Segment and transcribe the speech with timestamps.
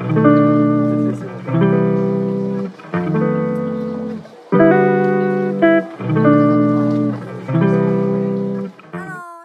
[0.00, 0.16] Hello，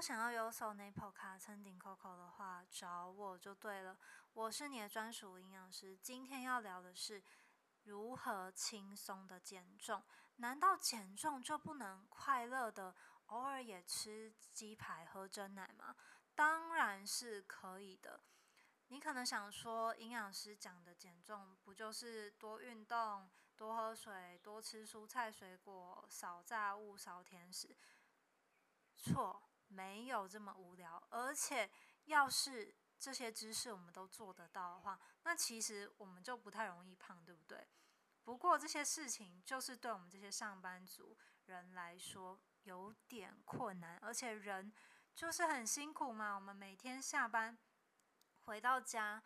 [0.02, 3.98] 想要有手 Nipple 卡称顶 Coco 的话，找我就对了。
[4.34, 5.98] 我是你的专属营养师。
[6.02, 7.22] 今天要聊的是
[7.84, 10.02] 如何轻松的减重。
[10.38, 12.96] 难道减重就不能快乐的
[13.26, 15.98] 偶尔也吃鸡排、喝珍奶吗？
[16.34, 18.22] 当然是可以的。
[18.90, 27.76] 你可能想说，营养师讲的减重不就是多运动、多喝水、多吃蔬菜水果、少炸物、少甜食？
[28.96, 31.02] 错，没有这么无聊。
[31.10, 31.70] 而且，
[32.06, 37.68] 要是这些知识我们都做得到的话，那其实我们就不太容易胖，对不对？
[38.24, 41.16] 不过这些事情就是对我们这些上班族
[41.46, 44.74] 人来说有点困难，而且人
[45.14, 46.34] 就是很辛苦嘛。
[46.36, 47.56] 我们每天下班
[48.46, 49.24] 回到家，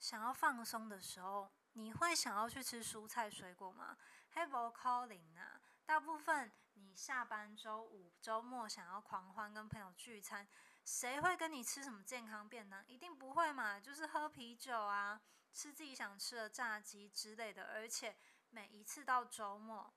[0.00, 3.98] 想要放松的时候，你会想要去吃蔬菜水果吗？
[4.30, 5.60] 嘿，不可能啊！
[5.84, 10.48] 大部分你下班周五、周末想要狂欢，跟朋友聚餐，
[10.82, 12.82] 谁会跟你吃什么健康便当？
[12.86, 15.20] 一定不会嘛，就是喝啤酒啊。
[15.52, 18.16] 吃自己想吃的炸鸡之类的，而且
[18.48, 19.92] 每一次到周末，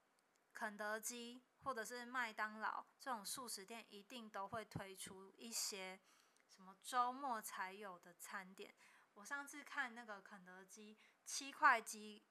[0.51, 5.99] 肯德基或者是麦当劳这种速食店一定都会推出一些
[6.61, 8.71] 什么周末才有的餐点。
[9.15, 10.95] 我上次看那个肯德基
[11.25, 12.21] 七块鸡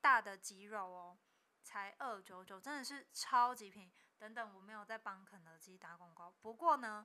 [0.00, 1.18] 大的鸡肉哦，
[1.64, 3.92] 才二九九，真的是超级便宜。
[4.18, 7.04] 等等，我没有在帮肯德基打广告，不过呢。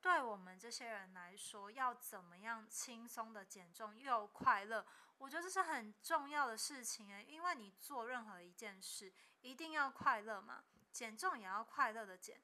[0.00, 4.86] 对我们这些人来说，要怎么样轻松的减重又快乐？
[5.18, 12.40] 我觉得这是很重要的事情诶，因为你做任何一件事一定要快乐嘛，减重也要快乐的减。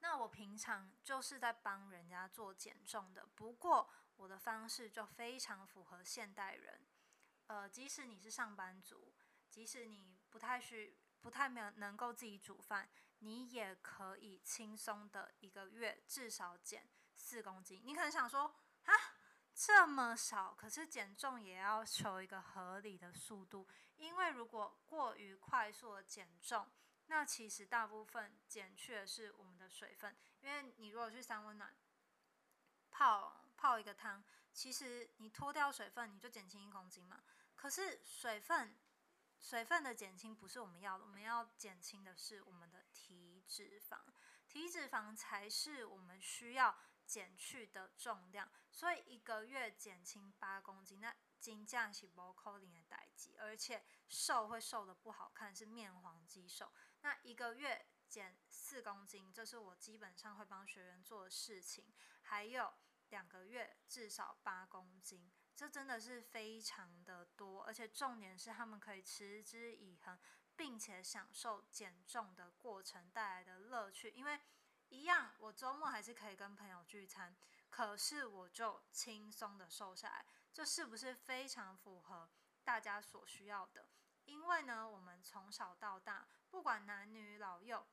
[0.00, 6.86] 那我平常就是在帮人家做减重的，不过我的方式就非常符合现代人。
[7.46, 9.14] 呃，即使你是上班族，
[9.48, 12.88] 即使你不太需不太没有能够自己煮饭。
[13.22, 17.82] 你也可以轻松的一个月至少减四公斤。
[17.84, 18.94] 你可能想说，啊，
[19.54, 26.66] 这么少，可是减重也要求一个合理的速度，因为如果过于快速的减重，
[27.08, 30.14] 那其实大部分减去的是我水分。
[30.40, 31.74] 因为你如果去三温暖
[32.90, 34.22] 泡泡一个汤，
[34.52, 37.22] 其实你脱掉水分，你就减轻一公斤嘛。
[37.54, 38.76] 可是水分。
[39.42, 43.98] 水分的减轻不是我们要的，我们要减轻的是我们的体脂肪，
[44.46, 46.76] 体脂肪才是我们需要
[47.06, 48.46] 减去的重量。
[48.70, 56.70] 所以一个月减轻八公斤，那金价是不可能的代志，而且瘦会瘦得不好看，是面黄肌瘦。
[57.00, 61.94] 那一个月减四公斤，这是我基本上会帮学员做的事情。
[62.22, 62.74] 还有
[63.08, 65.30] 两个月至少八公斤。
[65.54, 70.18] 这真的是非常的多，而且重点是他们可以持之以恒，
[70.56, 74.10] 并且享受减重的过程带来的乐趣。
[74.10, 74.40] 因为
[74.88, 77.36] 一样，我周末还是可以跟朋友聚餐，
[77.68, 82.28] 可是我就轻松的瘦下来，这是不是非常符合
[82.64, 83.86] 大家所需要的？
[84.24, 87.86] 因为呢，我们从小到大，不管男女老幼，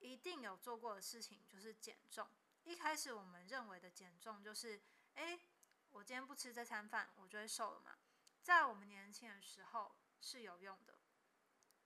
[0.00, 2.28] 一定有做过的事情就是减重。
[2.64, 4.82] 一开始我们认为的减重就是，
[5.14, 5.40] 诶。
[5.92, 7.98] 我今天不吃这餐饭，我就会瘦了嘛。
[8.42, 10.96] 在我们年轻的时候是有用的，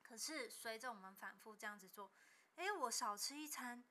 [0.03, 2.13] 可是随着我们反复这样子做，
[2.57, 3.83] 诶，我少吃一餐，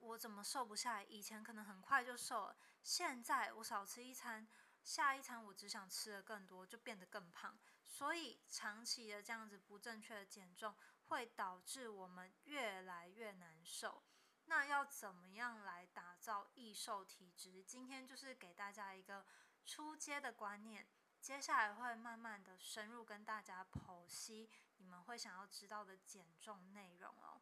[0.00, 1.04] 我怎么瘦不下来？
[1.04, 4.46] 以前可能很快就瘦了，现在我少吃一餐，
[4.82, 7.58] 下一餐我只想吃的更多，就变得更胖。
[7.86, 10.76] 所以长期的这样子不正确的减重，
[11.14, 14.02] 会导致我们越来越难受。
[14.46, 17.62] 那要怎么样来打造易瘦体质？
[17.62, 19.24] 今天就是给大家一个。
[19.66, 20.86] 初阶的观念，
[21.22, 27.40] 接下来会慢慢的深入跟大家剖析你们会想要知道的减重内容哦。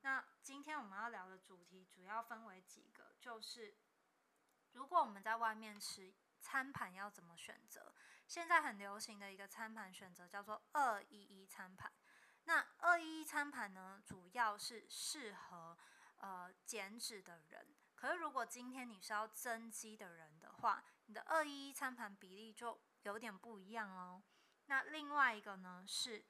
[0.00, 3.76] 那今天我们要聊的主题主要分为几个，就是
[4.72, 7.94] 如果我们在外面吃餐盘要怎么选择？
[8.26, 11.92] 现在很流行的一个餐盘选择叫做二一一餐盘。
[12.48, 15.76] 那二一一餐盘呢，主要是适合
[16.16, 17.76] 呃减脂的人。
[17.94, 24.22] 可是如果今天你是要增肌的人的话，你的二一一餐盘比例就有点不一样哦。
[24.64, 26.24] 那另外一个呢是，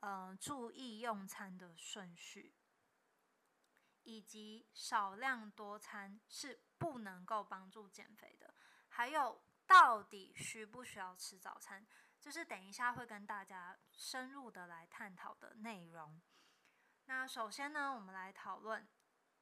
[0.00, 2.52] 呃，注意用餐的顺序，
[4.02, 8.52] 以及少量多餐是不能够帮助减肥的。
[8.88, 11.86] 还有，到底需不需要吃早餐？
[12.20, 16.20] 这是等一下会跟大家深入的来探讨的内容。
[17.06, 18.86] 那首先呢，我们来讨论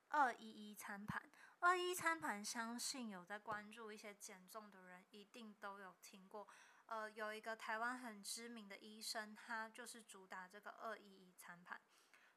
[0.08, 1.23] 二一一餐盘。
[1.61, 6.46] 二一餐盘，相信有在关注一些减重的人，一定都有听过。
[6.84, 11.81] 呃，有一个台湾很知名的医生，他就是主打这个二一一餐盘。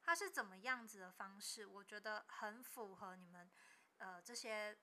[0.02, 1.68] 他是怎么样子的方式？
[1.68, 3.52] 我觉得很符合你们，
[3.98, 4.76] 呃，这些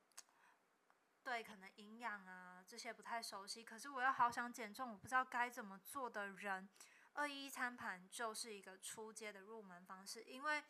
[1.27, 6.69] 对可能营养啊这些不太熟悉，可是我又好想减重，我不知道该怎么做的人，
[7.15, 10.23] 二一一餐盘就是一个初阶的入门方式。
[10.23, 10.63] 因为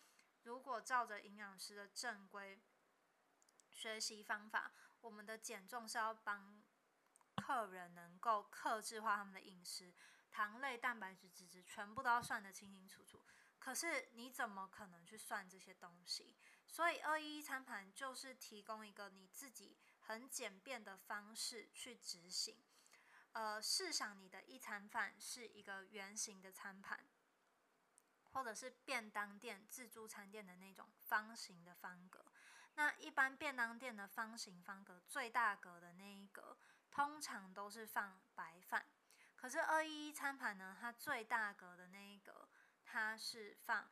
[0.45, 2.59] 如果照着营养师的正规。
[3.69, 4.73] 学习方法，
[5.03, 6.63] 我们的减重是要帮
[7.35, 9.93] 客人能够克制化他们的饮食，
[10.31, 13.23] 糖类、蛋白质、脂质全部都要算得清清楚楚。
[13.59, 16.35] 可是你怎么可能去算这些东西？
[16.67, 19.77] 所以二一一餐盘就是提供一个你自己
[20.07, 22.57] 很简便的方式去执行。
[23.33, 27.05] 呃，试想你的一餐饭是一个圆形的餐盘，
[28.33, 32.25] 或者是便当店、自助餐店的那种方形的方格。
[32.75, 36.57] 那一般便当店的方形方格最大格的那一格，
[36.91, 38.87] 通常都是放白饭。
[39.35, 42.49] 可是二一一餐盘呢，它最大格的那一格，
[42.85, 43.91] 它是放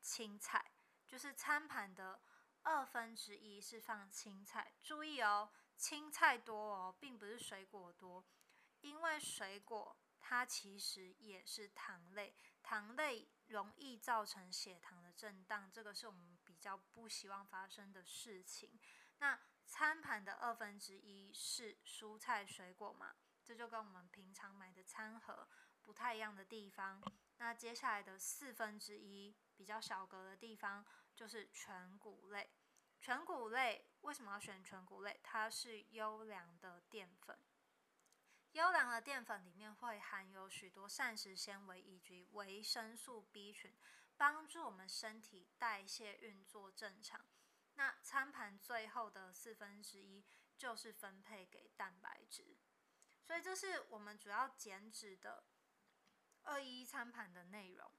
[0.00, 0.70] 青菜，
[1.06, 2.20] 就是餐盘的
[2.62, 4.72] 二分之一是放青菜。
[4.82, 8.24] 注意哦，青菜多哦，并不是水果多，
[8.80, 16.38] 因为水果它其实也是糖类，糖类容易造成血糖的震荡，这个是我们。
[16.42, 18.78] 比较不希望发生的事情。
[19.18, 23.14] 那餐盘的二分之一是蔬菜水果嘛？
[23.42, 25.48] 这就跟我们平常买的餐盒
[25.80, 27.00] 不太一样的地方。
[27.38, 30.82] 那接下来的四分之一比较小格的地方
[31.14, 32.50] 就是全谷类。
[32.98, 35.20] 全谷类为什么要选全谷类？
[35.22, 37.38] 它是优良的淀粉。
[38.52, 43.76] 优良的淀粉里面会含有许多膳食纤维以及维生素 B 群。
[44.16, 47.26] 帮助我们身体代谢运作正常。
[47.74, 50.24] 那餐盘最后的四分之一
[50.56, 52.56] 就是分配给蛋白质，
[53.22, 55.44] 所以这是我们主要减脂的
[56.42, 57.90] 二一一餐盘的内容。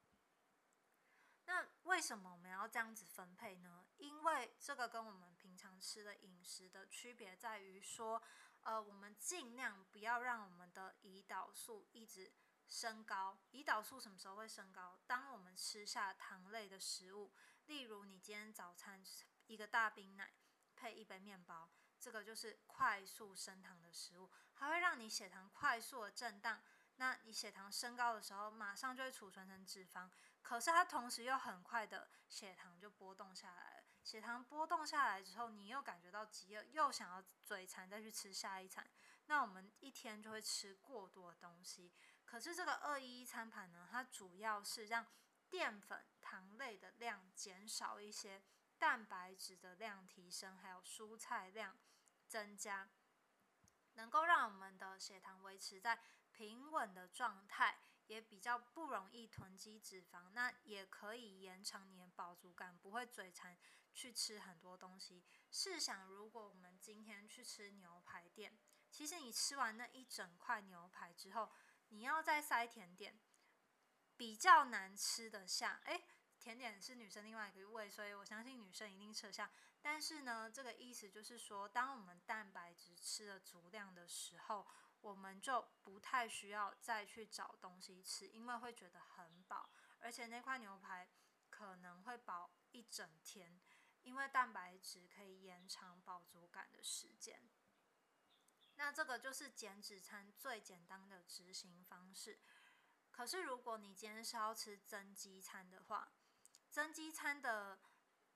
[1.84, 3.86] 为什么我们要这样子分配呢？
[3.98, 8.22] 因为这个跟我们平常吃的饮食的区别在于说，
[8.62, 12.32] 呃，我们尽量不要让我们的胰岛素一直。
[12.68, 14.98] 升高，胰岛素什么时候会升高？
[15.06, 17.34] 当我们吃下糖类的食物，
[17.66, 19.04] 例如你今天早餐
[19.48, 20.32] 一个大冰奶
[20.74, 21.70] 配一杯面包，
[22.00, 26.64] 这个就是快速升糖的食物，还会让你血糖快速的震荡。
[26.96, 30.10] 那你血糖升高的时候，马上就会储存成脂肪，
[30.42, 33.84] 可是它同时又很快的血糖就波动下来了。
[34.04, 38.90] 血糖波动下来之后，你又感觉到饥饿，又想要嘴馋再去吃下一餐，
[39.28, 41.94] 那我们一天就会吃过多的东西。
[42.26, 45.06] 可是这个二一一餐盘呢，它主要是让
[45.50, 48.42] 淀粉、糖类的量减少一些，
[48.80, 51.78] 蛋白质的量提升，还有蔬菜量
[52.28, 52.90] 增加，
[53.94, 56.00] 能够让我们的血糖维持在
[56.32, 57.78] 平稳的状态，
[58.12, 60.32] 也比较不容易囤积脂肪。
[60.34, 63.58] 那也可以延长你的饱足感，不会嘴馋
[63.94, 65.24] 去吃很多东西。
[65.50, 68.60] 试想，如果我们今天去吃牛排店，
[68.90, 71.50] 其实你吃完那一整块牛排之后，
[71.88, 73.18] 你要再塞甜点，
[74.18, 75.80] 比较难吃得下。
[75.86, 76.04] 诶，
[76.38, 79.50] 甜点是女生另外一个胃，所以我相信女生一定吃得下。
[79.82, 84.68] 但是呢，这个意思就是说，当我们蛋白质吃了足量的时候，
[85.02, 91.10] 我们就不太需要再去找东西吃，因为会觉得很饱，而且那块牛排
[91.50, 93.60] 可能会饱一整天，
[94.04, 97.50] 因为蛋白质可以延长饱足感的时间。
[98.76, 102.40] 那这个就是减脂餐最简单的执行方式。
[103.12, 106.12] 可是如果你今天是要吃增肌餐的话，
[106.70, 107.80] 增肌餐的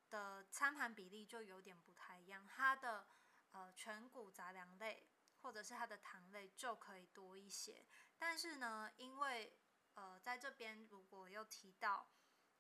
[0.10, 2.46] 的餐盘比例就有点不太一样。
[2.46, 3.08] 它的
[3.54, 5.08] 呃全谷杂粮类
[5.46, 7.86] 或者是它的糖类就可以多一些。
[8.18, 9.56] 但是呢，因为
[9.94, 12.10] 呃在这边如果又提到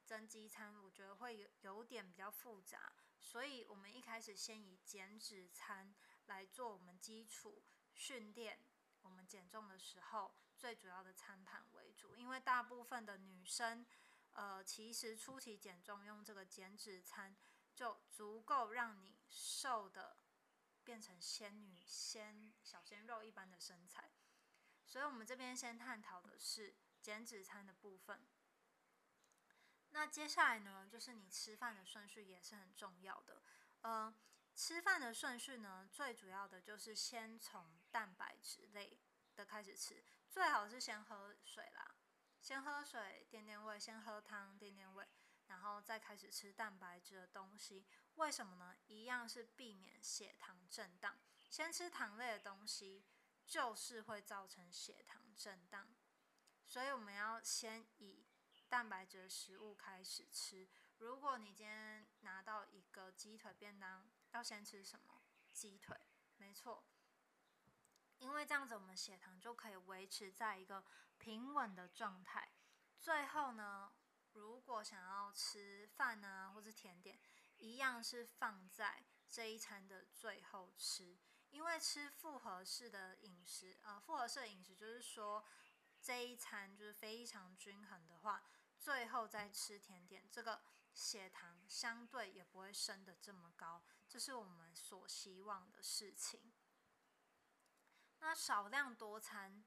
[0.05, 5.95] 增肌餐，我觉得会有有点比较复杂，所以我们一开始先以减脂餐
[6.27, 7.63] 来做我们基础。
[7.97, 8.59] 训练
[9.03, 13.85] 我们减重的时候，最主要的餐盘为主，因为大部分的女生，
[14.33, 17.33] 呃，其实初期减重用这个减脂餐
[17.73, 20.17] 就足够让你瘦的
[20.85, 24.11] 变成仙女鲜小鲜肉一般的身材，
[24.85, 28.25] 所以我们这边先探讨的是减脂餐的部分。
[29.89, 33.41] 那接下来呢，就是你吃饭的顺序也是很重要的，
[33.81, 34.13] 嗯、
[34.53, 38.99] 吃饭的顺序呢，最主要的就是先从蛋白质类
[39.35, 41.95] 的开始吃，最好是先喝水啦，
[42.41, 45.07] 先喝水垫垫胃，先喝汤垫垫胃，
[45.47, 47.85] 然后再开始吃蛋白质的东西。
[48.15, 48.75] 为什么呢？
[48.87, 51.17] 一样是避免血糖震荡。
[51.49, 53.05] 先吃糖类的东西，
[53.45, 55.93] 就是会造成血糖震荡。
[56.65, 58.25] 所以我们要先以
[58.67, 60.67] 蛋白质的食物开始吃。
[60.97, 65.21] 如果你今天拿到一个鸡腿便当，要先吃什么？
[65.53, 65.95] 鸡腿，
[66.37, 66.83] 没错。
[68.17, 70.83] 因为这样子，我们血糖就可以维持在一个
[71.17, 72.51] 平稳的状态。
[72.97, 73.93] 最后呢，
[74.35, 77.19] 如果想要吃饭啊，或是甜点，
[77.57, 81.17] 一样是放在这一餐的最后吃。
[81.51, 85.43] 因为吃复合式的饮食，呃，复合式的饮食就是说，
[86.01, 88.43] 这一餐就是非常均衡的话，
[88.77, 90.61] 最后再吃甜点，这个
[90.93, 96.51] 血糖相对也不会升得这么高，这是我们所希望的事情。
[98.19, 99.63] 那少量多餐，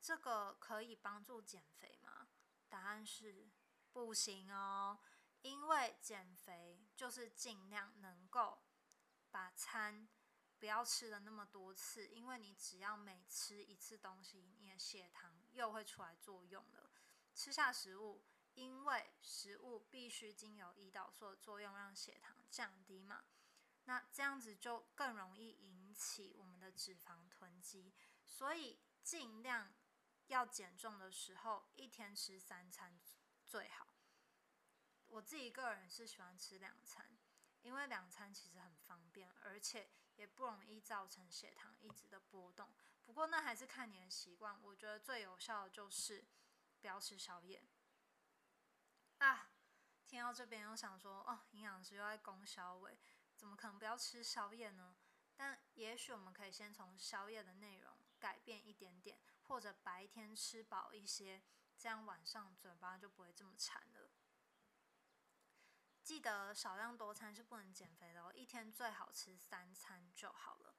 [0.00, 2.28] 这个可以帮助减肥吗？
[2.68, 3.48] 答案是
[3.96, 4.98] 不行哦，
[5.40, 8.58] 因为减肥就是尽量能够
[9.30, 10.06] 把餐
[10.58, 16.90] 不要吃的那么多次，因为你只要每吃一次东西，你的血糖又会出来作用了。
[17.34, 18.22] 吃下食物，
[18.52, 23.24] 因为食物必须经由胰岛素的作用让血糖降低嘛。
[23.86, 27.94] 那这样子就更容易引起我们的脂肪囤积，
[28.26, 29.72] 所以尽量
[30.26, 33.00] 要减重的时候，一天吃三餐
[33.46, 33.86] 最好。
[35.06, 37.16] 我自己个人是喜欢吃两餐，
[37.62, 42.74] 因为两餐其实很方便，而且也不容易造成血糖一直的波动。
[43.04, 46.26] 不过那还是看你的习惯，我觉得最有效的就是
[46.80, 47.62] 不要吃宵夜。
[49.18, 49.48] 啊，
[50.06, 52.98] 听到这边又想说，哦，营养师又在攻消委。
[53.36, 54.96] 怎么可能不要吃宵夜呢？
[55.36, 61.42] 但也许我们可以先从宵夜的内容改变一点点，或者白天吃饱一些，
[61.78, 64.10] 这样晚上嘴巴就不会这么馋了。
[66.02, 70.74] 记得少量多餐是不能减肥的哦，一天最好吃三餐就好了。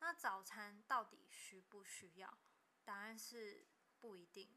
[0.00, 2.38] 那早餐到底需不需要？
[2.84, 3.66] 答案是
[3.98, 4.56] 不一定。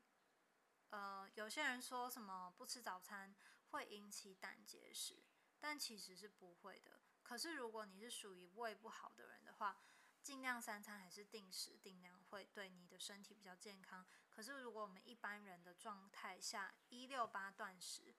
[0.90, 3.34] 呃，有些人说什么不吃早餐
[3.70, 5.24] 会引起胆结石，
[5.60, 7.00] 但其实是不会的。
[7.24, 9.78] 可是，如果你是属于胃不好的人的话，
[10.22, 14.06] 尽量三餐还是定时定量，会对你的身体比较健康。
[14.30, 18.16] 可是，如果我们一般人的状态下，一六八断食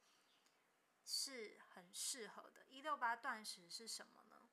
[1.04, 2.64] 是很适合的。
[2.68, 4.49] 一六八断食是什么呢？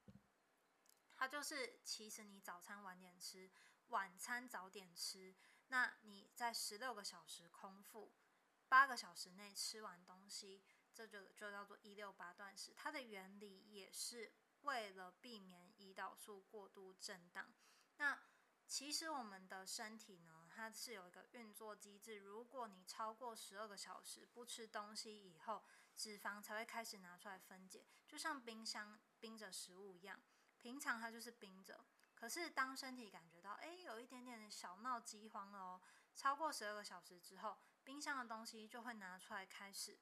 [1.16, 3.50] 它就是其实你早餐晚点吃，
[3.88, 5.36] 晚餐早点吃，
[5.68, 8.14] 那你在十六个小时空腹，
[8.68, 10.62] 八个小时内吃完东西，
[10.94, 12.74] 这就就叫做一六八断食。
[12.76, 14.32] 它的原理也是。
[14.64, 17.52] 为了避免胰岛素过度震荡，
[17.98, 18.20] 那
[18.68, 22.18] 其实我们的身体呢，它是有一个运作机制。
[22.18, 25.64] 如果你超过十二个小时不吃东西以后，
[25.96, 30.22] 脂肪才会开始拿出来分解，就像冰箱冰着食物一样。
[30.58, 31.84] 平常它就是冰着，
[32.14, 35.82] 可是当身体感觉到哎有一点点小闹饥荒了哦，
[36.16, 39.98] 超过十二个小时之后，冰箱的东西就会拿出来开始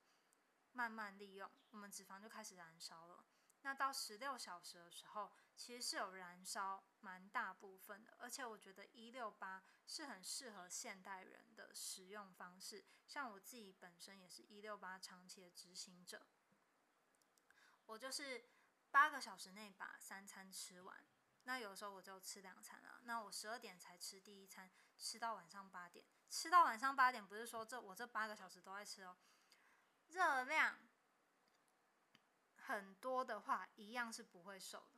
[0.74, 3.24] 慢慢利用，我们脂肪就开始燃烧了。
[3.62, 12.86] 那到十六小时的时候，其实是有燃烧蛮大部分的，而且我觉得一六八是很适合现代人的食用方式。
[13.08, 16.28] 像我自己本身也是一六八长期的执行者，
[17.88, 18.48] 我就是
[18.92, 20.96] 八个小时内把三餐吃完。
[21.44, 29.18] 那有时候我就吃两餐了，那我十二点才吃第一餐，吃到晚上八点，吃到晚上八点不是说这我这八个小时都在吃哦，
[30.10, 30.78] 热量。
[32.68, 34.97] 很多的话，一样是不会瘦的。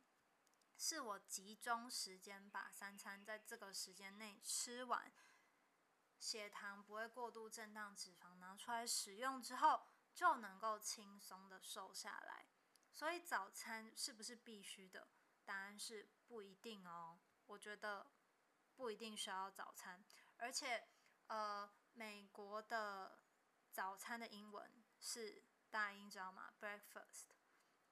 [0.82, 5.12] 是我集中时间把三餐在这个时间内吃完，
[6.18, 9.82] 血糖不会过度震荡，脂肪拿出来使用之后，
[10.14, 12.46] 就能够轻松的瘦下来。
[12.94, 15.06] 所以早餐是不是必须的？
[15.44, 17.20] 答案是不一定哦。
[17.44, 18.10] 我觉得
[18.74, 20.02] 不一定需要早餐，
[20.38, 20.88] 而且
[21.26, 23.20] 呃，美国的
[23.70, 27.32] 早餐的英文是大英知道吗？Breakfast。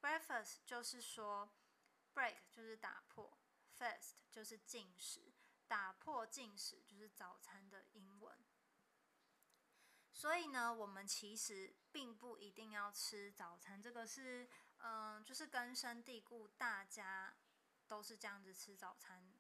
[0.00, 1.52] Breakfast 就是说
[2.15, 3.38] ，break 就是打破
[3.77, 5.33] ，fast 就是进食，
[5.67, 8.38] 打破进食就是早餐的英文。
[10.12, 14.49] 所以呢，我们其实并不一定要吃早餐，这个是
[14.79, 17.37] 嗯、就是根深蒂固，大家
[17.87, 19.33] 都是这样子吃早餐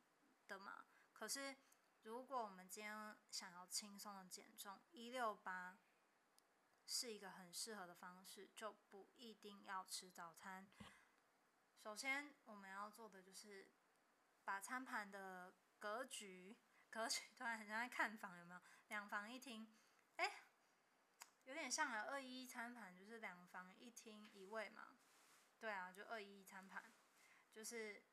[0.46, 0.84] 的嘛。
[1.12, 1.56] 可是，
[2.02, 5.78] 如果我们今天想要轻松的减重，一六八。
[6.90, 10.66] 是一个很适合的方式，就不一定要吃早餐。
[11.80, 13.70] 首先，我们要做的就是
[14.44, 16.58] 把餐盘的格局，
[16.90, 18.60] 格局 突然很像在看房，有没有？
[18.88, 19.74] 两房一厅，
[20.16, 20.42] 哎，
[21.44, 24.98] 有点像啊，二一一餐盘就是两房一厅一卫嘛。
[25.60, 26.92] 对啊，就二一一餐盘，
[27.52, 28.04] 就是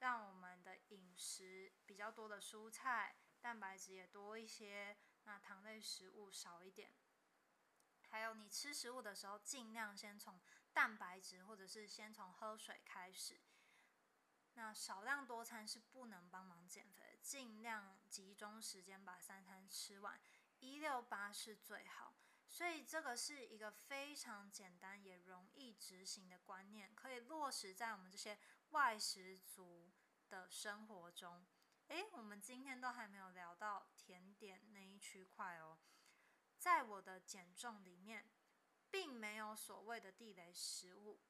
[0.00, 6.92] 让我们的饮食比较多的蔬菜，蛋白质也多一些，那糖类食物少一点。
[8.10, 10.40] 还有你吃食物的时候，尽量先从
[10.74, 13.40] 蛋白质或者是先从喝水开始。
[14.54, 20.20] 那少量多餐是不能帮忙减肥，尽量集中时间把三餐吃完，
[20.60, 22.14] 一六八是最好。
[22.48, 28.38] 所以这个是一个非常简单也容易执行的观念，可以落实在我们这些
[28.70, 29.90] 外食族
[30.28, 31.44] 的生活中。
[31.88, 35.78] 诶，我们今天都还没有聊到甜点那一区块哦。
[36.56, 38.30] 在我的减重里面，
[38.94, 41.20] 并没有所谓的地雷食物。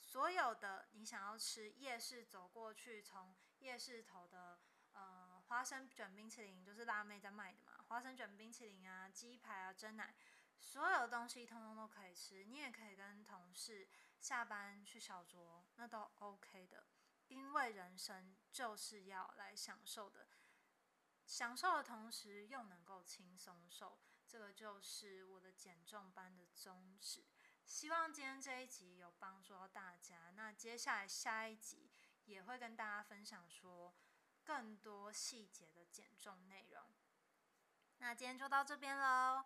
[0.00, 4.58] 所有的你想要吃，夜市走过去，从夜市头的
[4.92, 10.14] 呃花生卷冰淇淋，就是辣妹在卖的嘛，花生卷冰淇淋啊，鸡排啊，蒸奶，
[10.58, 12.42] 所有的东西通通都可以吃。
[12.46, 13.86] 你也可以跟同事
[14.18, 16.86] 下班去小酌，那都 OK 的。
[17.26, 20.26] 因为人生就是要来享受的。
[21.26, 27.24] 享受的同时又能够轻松瘦，这个就是我的减重班的宗旨。
[27.64, 30.30] 希望今天这一集有帮助到大家。
[30.36, 31.90] 那接下来下一集
[32.26, 33.94] 也会跟大家分享说
[34.44, 36.82] 更多细节的减重内容。
[37.98, 39.44] 那今天就到这边喽。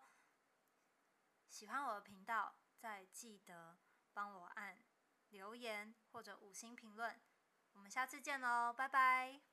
[1.47, 3.77] 喜欢我的频道，再记得
[4.13, 4.83] 帮我按
[5.29, 7.19] 留言或者五星评论。
[7.73, 9.52] 我们下次见喽，拜拜。